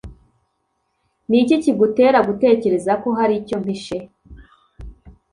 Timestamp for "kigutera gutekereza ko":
1.63-3.09